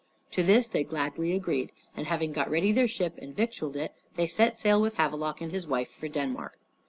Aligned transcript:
To 0.31 0.41
this 0.41 0.67
they 0.67 0.83
gladly 0.83 1.33
agreed, 1.33 1.71
and 1.95 2.07
having 2.07 2.31
got 2.33 2.49
ready 2.49 2.71
their 2.71 2.87
ship 2.87 3.19
and 3.19 3.35
victualed 3.35 3.75
it, 3.75 3.93
they 4.15 4.25
set 4.25 4.57
sail 4.57 4.81
with 4.81 4.95
Havelok 4.95 5.41
and 5.41 5.51
his 5.51 5.67
wife 5.67 5.89
for 5.89 6.07
Denmark. 6.07 6.57